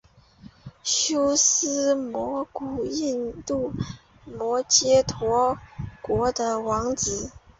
[0.81, 3.71] 修私摩古印度
[4.25, 5.59] 摩揭陀
[6.01, 7.31] 国的王子。